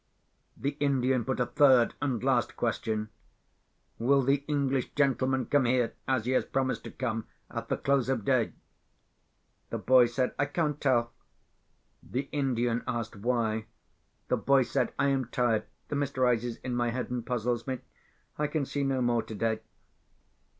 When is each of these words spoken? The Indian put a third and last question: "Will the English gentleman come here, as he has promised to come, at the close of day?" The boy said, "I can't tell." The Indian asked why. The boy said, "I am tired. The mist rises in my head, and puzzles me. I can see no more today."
The 0.57 0.77
Indian 0.79 1.23
put 1.25 1.39
a 1.39 1.45
third 1.45 1.93
and 2.01 2.23
last 2.23 2.57
question: 2.57 3.09
"Will 3.99 4.23
the 4.23 4.43
English 4.47 4.95
gentleman 4.95 5.45
come 5.45 5.65
here, 5.65 5.93
as 6.07 6.25
he 6.25 6.31
has 6.31 6.43
promised 6.43 6.83
to 6.85 6.89
come, 6.91 7.27
at 7.51 7.67
the 7.69 7.77
close 7.77 8.09
of 8.09 8.25
day?" 8.25 8.53
The 9.69 9.77
boy 9.77 10.07
said, 10.07 10.33
"I 10.39 10.47
can't 10.47 10.81
tell." 10.81 11.13
The 12.01 12.27
Indian 12.31 12.81
asked 12.87 13.15
why. 13.17 13.67
The 14.27 14.37
boy 14.37 14.63
said, 14.63 14.91
"I 14.97 15.09
am 15.09 15.25
tired. 15.25 15.65
The 15.89 15.95
mist 15.95 16.17
rises 16.17 16.55
in 16.63 16.75
my 16.75 16.89
head, 16.89 17.11
and 17.11 17.23
puzzles 17.23 17.67
me. 17.67 17.81
I 18.39 18.47
can 18.47 18.65
see 18.65 18.83
no 18.83 19.03
more 19.03 19.21
today." 19.21 19.59